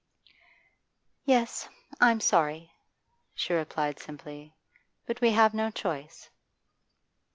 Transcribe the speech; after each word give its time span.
'Yes, 1.25 1.69
I'm 1.99 2.21
sorry,' 2.21 2.73
she 3.35 3.53
replied 3.53 3.99
simply, 3.99 4.55
'but 5.05 5.21
we 5.21 5.29
have 5.33 5.53
no 5.53 5.69
choice. 5.69 6.31